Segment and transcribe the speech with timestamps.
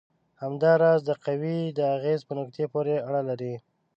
[0.41, 3.55] همدا راز د قوې د اغیزې په نقطې پورې اړه لري.